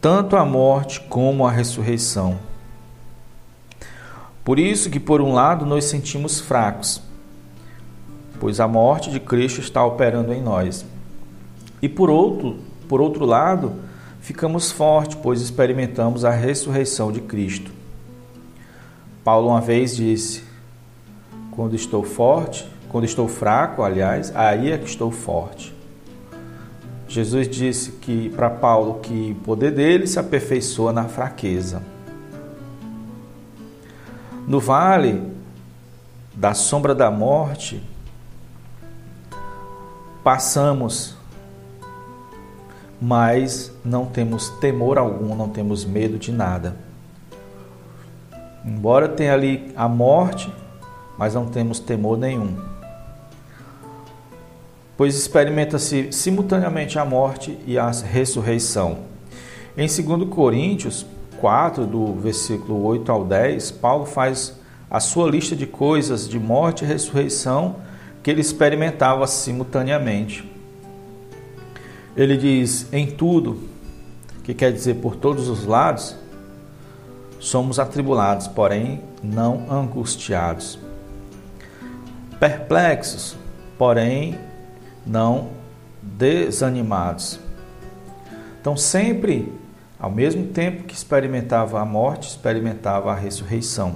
Tanto 0.00 0.36
a 0.36 0.44
morte 0.44 1.00
como 1.00 1.44
a 1.44 1.50
ressurreição. 1.50 2.38
Por 4.44 4.58
isso 4.58 4.90
que 4.90 5.00
por 5.00 5.20
um 5.20 5.32
lado 5.32 5.66
nos 5.66 5.84
sentimos 5.86 6.40
fracos, 6.40 7.02
pois 8.38 8.60
a 8.60 8.68
morte 8.68 9.10
de 9.10 9.18
Cristo 9.18 9.60
está 9.60 9.84
operando 9.84 10.32
em 10.32 10.40
nós. 10.40 10.86
E 11.82 11.88
por 11.88 12.08
outro, 12.10 12.58
por 12.88 13.00
outro 13.00 13.24
lado, 13.24 13.89
ficamos 14.20 14.70
fortes, 14.70 15.18
pois 15.20 15.40
experimentamos 15.40 16.24
a 16.24 16.30
ressurreição 16.30 17.10
de 17.10 17.20
Cristo. 17.20 17.70
Paulo 19.24 19.48
uma 19.48 19.60
vez 19.60 19.96
disse: 19.96 20.42
Quando 21.50 21.74
estou 21.74 22.02
forte, 22.02 22.70
quando 22.88 23.04
estou 23.04 23.28
fraco, 23.28 23.82
aliás, 23.82 24.34
aí 24.34 24.70
é 24.70 24.78
que 24.78 24.86
estou 24.86 25.10
forte. 25.10 25.74
Jesus 27.08 27.48
disse 27.48 27.92
que 27.92 28.28
para 28.30 28.48
Paulo 28.48 29.00
que 29.00 29.36
o 29.38 29.44
poder 29.44 29.72
dele 29.72 30.06
se 30.06 30.18
aperfeiçoa 30.18 30.92
na 30.92 31.04
fraqueza. 31.08 31.82
No 34.46 34.60
vale 34.60 35.22
da 36.34 36.54
sombra 36.54 36.94
da 36.94 37.10
morte, 37.10 37.82
passamos 40.22 41.19
mas 43.00 43.72
não 43.84 44.04
temos 44.04 44.50
temor 44.60 44.98
algum, 44.98 45.34
não 45.34 45.48
temos 45.48 45.84
medo 45.84 46.18
de 46.18 46.30
nada. 46.30 46.76
Embora 48.64 49.08
tenha 49.08 49.32
ali 49.32 49.72
a 49.74 49.88
morte, 49.88 50.52
mas 51.16 51.34
não 51.34 51.46
temos 51.46 51.78
temor 51.78 52.18
nenhum. 52.18 52.56
Pois 54.96 55.16
experimenta-se 55.16 56.12
simultaneamente 56.12 56.98
a 56.98 57.04
morte 57.06 57.58
e 57.66 57.78
a 57.78 57.90
ressurreição. 57.90 58.98
Em 59.76 59.86
2 59.86 60.28
Coríntios 60.28 61.06
4, 61.40 61.86
do 61.86 62.12
versículo 62.14 62.82
8 62.84 63.10
ao 63.10 63.24
10, 63.24 63.70
Paulo 63.70 64.04
faz 64.04 64.60
a 64.90 65.00
sua 65.00 65.30
lista 65.30 65.56
de 65.56 65.66
coisas 65.66 66.28
de 66.28 66.38
morte 66.38 66.84
e 66.84 66.86
ressurreição 66.86 67.76
que 68.22 68.30
ele 68.30 68.42
experimentava 68.42 69.26
simultaneamente. 69.26 70.49
Ele 72.16 72.36
diz: 72.36 72.92
em 72.92 73.06
tudo, 73.06 73.68
que 74.42 74.54
quer 74.54 74.72
dizer 74.72 74.94
por 74.94 75.16
todos 75.16 75.48
os 75.48 75.64
lados, 75.64 76.16
somos 77.38 77.78
atribulados, 77.78 78.48
porém 78.48 79.00
não 79.22 79.70
angustiados. 79.70 80.78
Perplexos, 82.38 83.36
porém 83.78 84.38
não 85.06 85.48
desanimados. 86.02 87.38
Então, 88.60 88.76
sempre, 88.76 89.52
ao 89.98 90.10
mesmo 90.10 90.46
tempo 90.48 90.84
que 90.84 90.94
experimentava 90.94 91.80
a 91.80 91.84
morte, 91.84 92.28
experimentava 92.28 93.12
a 93.12 93.14
ressurreição. 93.14 93.94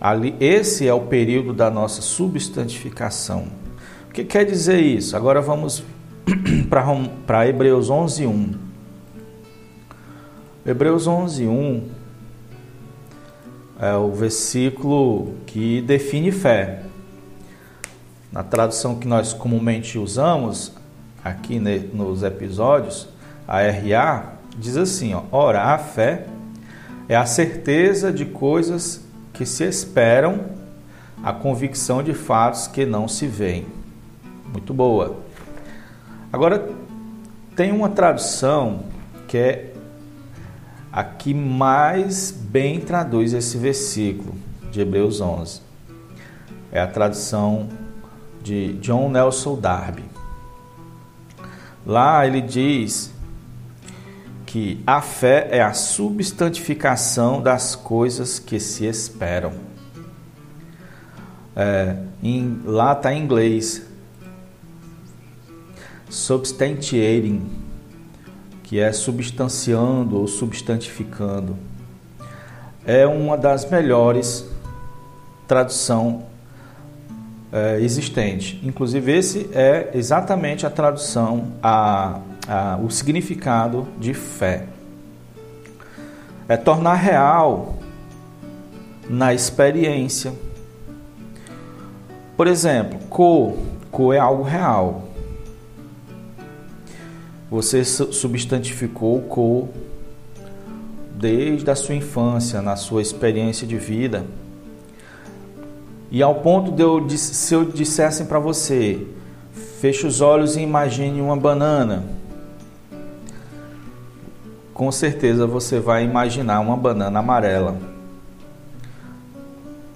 Ali, 0.00 0.36
esse 0.40 0.86
é 0.86 0.92
o 0.92 1.00
período 1.02 1.52
da 1.52 1.70
nossa 1.70 2.00
substantificação. 2.02 3.48
O 4.08 4.12
que 4.12 4.24
quer 4.24 4.44
dizer 4.44 4.80
isso? 4.80 5.16
Agora 5.16 5.40
vamos 5.40 5.82
para 7.26 7.48
Hebreus 7.48 7.88
11:1. 7.88 8.54
Hebreus 10.64 11.06
11:1 11.06 11.82
é 13.78 13.94
o 13.94 14.10
versículo 14.12 15.34
que 15.46 15.80
define 15.82 16.32
fé. 16.32 16.82
Na 18.32 18.42
tradução 18.42 18.96
que 18.96 19.06
nós 19.06 19.32
comumente 19.32 19.98
usamos 19.98 20.72
aqui 21.22 21.58
nos 21.58 22.22
episódios, 22.22 23.08
a 23.46 23.60
RA 23.62 24.32
diz 24.58 24.76
assim: 24.76 25.14
ó, 25.14 25.22
ora, 25.30 25.62
a 25.62 25.78
fé 25.78 26.26
é 27.08 27.14
a 27.14 27.26
certeza 27.26 28.12
de 28.12 28.24
coisas 28.24 29.04
que 29.32 29.46
se 29.46 29.64
esperam, 29.64 30.46
a 31.22 31.32
convicção 31.32 32.02
de 32.02 32.14
fatos 32.14 32.66
que 32.66 32.84
não 32.84 33.06
se 33.06 33.26
veem. 33.26 33.66
Muito 34.52 34.74
boa. 34.74 35.25
Agora, 36.36 36.68
tem 37.56 37.72
uma 37.72 37.88
tradução 37.88 38.80
que 39.26 39.38
é 39.38 39.72
a 40.92 41.02
que 41.02 41.32
mais 41.32 42.30
bem 42.30 42.78
traduz 42.78 43.32
esse 43.32 43.56
versículo 43.56 44.34
de 44.70 44.82
Hebreus 44.82 45.22
11. 45.22 45.62
É 46.70 46.78
a 46.78 46.86
tradução 46.86 47.70
de 48.42 48.74
John 48.82 49.08
Nelson 49.08 49.58
Darby. 49.58 50.04
Lá 51.86 52.26
ele 52.26 52.42
diz 52.42 53.10
que 54.44 54.84
a 54.86 55.00
fé 55.00 55.48
é 55.50 55.62
a 55.62 55.72
substantificação 55.72 57.40
das 57.40 57.74
coisas 57.74 58.38
que 58.38 58.60
se 58.60 58.84
esperam. 58.84 59.54
É, 61.56 61.96
em, 62.22 62.60
lá 62.66 62.92
está 62.92 63.14
em 63.14 63.22
inglês 63.22 63.85
substantiating, 66.16 67.46
que 68.62 68.80
é 68.80 68.90
substanciando 68.90 70.18
ou 70.18 70.26
substantificando. 70.26 71.54
É 72.86 73.06
uma 73.06 73.36
das 73.36 73.68
melhores 73.68 74.46
tradução 75.46 76.24
é, 77.52 77.78
existente. 77.80 78.58
Inclusive, 78.64 79.12
esse 79.12 79.50
é 79.52 79.90
exatamente 79.92 80.64
a 80.64 80.70
tradução, 80.70 81.52
a, 81.62 82.18
a, 82.48 82.78
o 82.82 82.90
significado 82.90 83.86
de 83.98 84.14
fé. 84.14 84.64
É 86.48 86.56
tornar 86.56 86.94
real 86.94 87.76
na 89.06 89.34
experiência. 89.34 90.32
Por 92.38 92.46
exemplo, 92.46 92.98
co, 93.10 93.58
co 93.90 94.14
é 94.14 94.18
algo 94.18 94.42
real. 94.42 95.05
Você 97.50 97.84
substantificou 97.84 99.22
co 99.22 99.68
desde 101.14 101.70
a 101.70 101.74
sua 101.74 101.94
infância, 101.94 102.60
na 102.60 102.76
sua 102.76 103.00
experiência 103.00 103.66
de 103.66 103.76
vida. 103.76 104.24
E 106.10 106.22
ao 106.22 106.36
ponto 106.36 106.70
de 106.72 106.82
eu, 106.82 107.08
se 107.10 107.54
eu 107.54 107.64
dissessem 107.64 108.26
para 108.26 108.38
você, 108.38 109.06
feche 109.80 110.06
os 110.06 110.20
olhos 110.20 110.56
e 110.56 110.60
imagine 110.60 111.20
uma 111.20 111.36
banana, 111.36 112.04
com 114.74 114.92
certeza 114.92 115.46
você 115.46 115.80
vai 115.80 116.04
imaginar 116.04 116.60
uma 116.60 116.76
banana 116.76 117.18
amarela. 117.18 117.76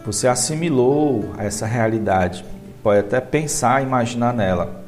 Você 0.05 0.27
assimilou 0.27 1.33
essa 1.37 1.67
realidade, 1.67 2.45
pode 2.83 3.01
até 3.01 3.21
pensar, 3.21 3.83
imaginar 3.83 4.33
nela. 4.33 4.80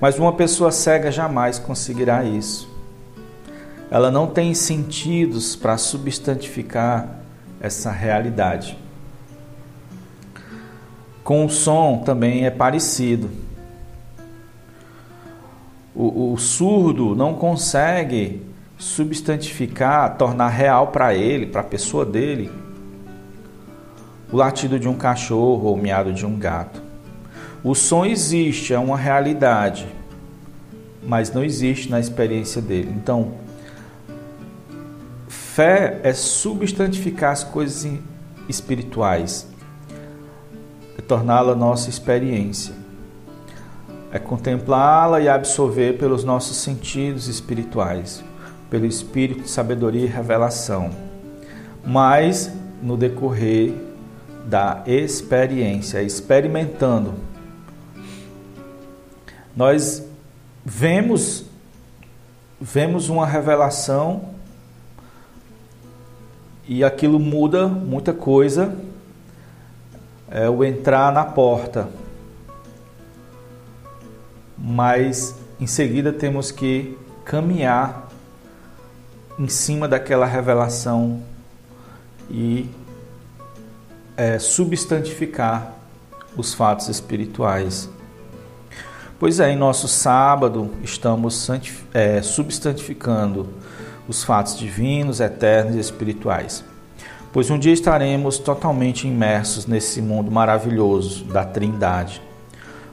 Mas 0.00 0.18
uma 0.18 0.32
pessoa 0.32 0.72
cega 0.72 1.12
jamais 1.12 1.58
conseguirá 1.58 2.24
isso. 2.24 2.68
Ela 3.90 4.10
não 4.10 4.26
tem 4.26 4.54
sentidos 4.54 5.54
para 5.54 5.76
substantificar 5.76 7.20
essa 7.60 7.90
realidade. 7.90 8.78
Com 11.22 11.44
o 11.44 11.50
som 11.50 11.98
também 12.04 12.46
é 12.46 12.50
parecido. 12.50 13.30
O, 15.94 16.32
o 16.32 16.38
surdo 16.38 17.14
não 17.14 17.34
consegue 17.34 18.46
substantificar, 18.78 20.16
tornar 20.16 20.48
real 20.48 20.86
para 20.86 21.14
ele, 21.14 21.46
para 21.46 21.60
a 21.60 21.64
pessoa 21.64 22.06
dele, 22.06 22.50
o 24.32 24.36
latido 24.36 24.78
de 24.78 24.88
um 24.88 24.94
cachorro 24.94 25.68
ou 25.68 25.74
o 25.74 25.78
miado 25.78 26.12
de 26.14 26.24
um 26.24 26.38
gato. 26.38 26.89
O 27.62 27.74
som 27.74 28.06
existe, 28.06 28.72
é 28.72 28.78
uma 28.78 28.96
realidade, 28.96 29.86
mas 31.02 31.32
não 31.32 31.44
existe 31.44 31.90
na 31.90 32.00
experiência 32.00 32.62
dele. 32.62 32.92
Então, 32.96 33.32
fé 35.28 36.00
é 36.02 36.12
substantificar 36.12 37.32
as 37.32 37.44
coisas 37.44 37.86
espirituais, 38.48 39.46
é 40.98 41.02
torná-la 41.02 41.54
nossa 41.54 41.90
experiência, 41.90 42.74
é 44.10 44.18
contemplá-la 44.18 45.20
e 45.20 45.28
absorver 45.28 45.98
pelos 45.98 46.24
nossos 46.24 46.56
sentidos 46.56 47.28
espirituais 47.28 48.24
pelo 48.70 48.86
espírito 48.86 49.42
de 49.42 49.50
sabedoria 49.50 50.04
e 50.04 50.06
revelação, 50.06 50.90
mas 51.84 52.50
no 52.80 52.96
decorrer 52.96 53.74
da 54.46 54.82
experiência, 54.86 56.02
experimentando, 56.02 57.14
nós 59.56 60.04
vemos 60.64 61.44
vemos 62.60 63.08
uma 63.08 63.26
revelação 63.26 64.34
e 66.68 66.84
aquilo 66.84 67.18
muda 67.18 67.66
muita 67.66 68.12
coisa. 68.12 68.76
É 70.30 70.48
o 70.48 70.62
entrar 70.62 71.12
na 71.12 71.24
porta. 71.24 71.88
Mas 74.56 75.34
em 75.58 75.66
seguida 75.66 76.12
temos 76.12 76.52
que 76.52 76.96
caminhar 77.24 78.08
em 79.38 79.48
cima 79.48 79.88
daquela 79.88 80.26
revelação 80.26 81.22
e 82.30 82.70
é, 84.16 84.38
substantificar 84.38 85.72
os 86.36 86.52
fatos 86.54 86.88
espirituais. 86.88 87.88
Pois 89.20 89.38
é, 89.38 89.52
em 89.52 89.56
nosso 89.56 89.86
sábado 89.86 90.70
estamos 90.82 91.46
é, 91.92 92.22
substantificando 92.22 93.50
os 94.08 94.24
fatos 94.24 94.58
divinos, 94.58 95.20
eternos 95.20 95.76
e 95.76 95.78
espirituais. 95.78 96.64
Pois 97.30 97.50
um 97.50 97.58
dia 97.58 97.74
estaremos 97.74 98.38
totalmente 98.38 99.06
imersos 99.06 99.66
nesse 99.66 100.00
mundo 100.00 100.30
maravilhoso 100.30 101.24
da 101.24 101.44
Trindade, 101.44 102.22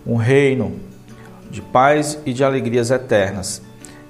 um 0.05 0.17
reino 0.17 0.77
de 1.49 1.61
paz 1.61 2.19
e 2.25 2.33
de 2.33 2.43
alegrias 2.43 2.91
eternas, 2.91 3.61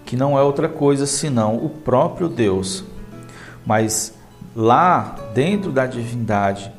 que 0.03 0.17
não 0.17 0.35
é 0.39 0.41
outra 0.41 0.67
coisa 0.67 1.05
senão 1.05 1.57
o 1.57 1.69
próprio 1.69 2.27
Deus. 2.27 2.83
Mas 3.63 4.15
lá 4.55 5.15
dentro 5.35 5.71
da 5.71 5.85
divindade, 5.85 6.71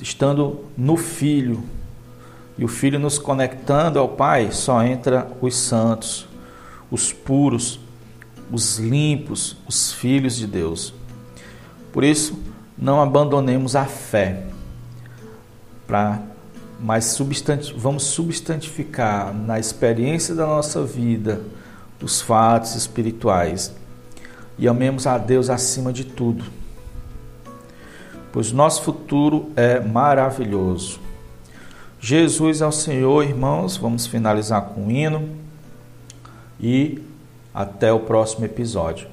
estando 0.00 0.66
no 0.78 0.96
Filho, 0.96 1.64
e 2.58 2.64
o 2.64 2.68
Filho 2.68 2.98
nos 2.98 3.18
conectando 3.18 3.98
ao 3.98 4.08
Pai, 4.08 4.50
só 4.50 4.82
entra 4.82 5.30
os 5.40 5.56
santos, 5.56 6.26
os 6.90 7.12
puros, 7.12 7.78
os 8.50 8.78
limpos, 8.78 9.56
os 9.66 9.92
filhos 9.92 10.36
de 10.36 10.46
Deus. 10.46 10.94
Por 11.92 12.04
isso, 12.04 12.38
não 12.76 13.00
abandonemos 13.00 13.74
a 13.74 13.84
fé, 13.84 14.44
para 15.86 16.20
mas 16.78 17.06
substanti 17.06 17.72
vamos 17.74 18.02
substantificar 18.02 19.32
na 19.34 19.58
experiência 19.58 20.34
da 20.34 20.46
nossa 20.46 20.84
vida 20.84 21.40
os 22.02 22.20
fatos 22.20 22.74
espirituais 22.74 23.74
e 24.58 24.68
amemos 24.68 25.06
a 25.06 25.16
Deus 25.18 25.50
acima 25.50 25.92
de 25.92 26.04
tudo, 26.04 26.44
pois 28.32 28.52
nosso 28.52 28.82
futuro 28.82 29.50
é 29.56 29.80
maravilhoso. 29.80 31.05
Jesus 32.00 32.60
é 32.60 32.66
o 32.66 32.72
Senhor, 32.72 33.24
irmãos. 33.24 33.76
Vamos 33.76 34.06
finalizar 34.06 34.62
com 34.62 34.86
o 34.86 34.90
hino 34.90 35.28
e 36.60 37.02
até 37.54 37.92
o 37.92 38.00
próximo 38.00 38.44
episódio. 38.44 39.08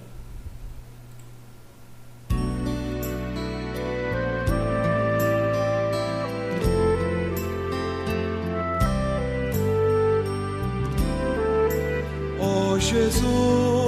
Jesus 12.84 13.83